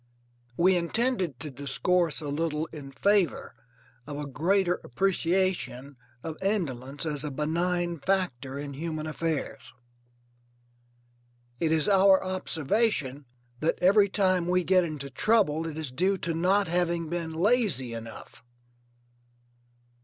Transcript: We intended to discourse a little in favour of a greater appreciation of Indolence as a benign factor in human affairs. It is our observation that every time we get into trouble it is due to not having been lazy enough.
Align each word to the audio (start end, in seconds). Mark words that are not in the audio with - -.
We 0.57 0.75
intended 0.77 1.39
to 1.41 1.51
discourse 1.51 2.21
a 2.21 2.29
little 2.29 2.65
in 2.73 2.91
favour 2.91 3.53
of 4.07 4.17
a 4.17 4.25
greater 4.25 4.79
appreciation 4.83 5.95
of 6.23 6.41
Indolence 6.41 7.05
as 7.05 7.23
a 7.23 7.29
benign 7.29 7.99
factor 7.99 8.57
in 8.57 8.73
human 8.73 9.05
affairs. 9.05 9.61
It 11.59 11.71
is 11.71 11.87
our 11.87 12.23
observation 12.23 13.25
that 13.59 13.77
every 13.79 14.09
time 14.09 14.47
we 14.47 14.63
get 14.63 14.83
into 14.83 15.11
trouble 15.11 15.67
it 15.67 15.77
is 15.77 15.91
due 15.91 16.17
to 16.17 16.33
not 16.33 16.67
having 16.67 17.07
been 17.07 17.31
lazy 17.31 17.93
enough. 17.93 18.41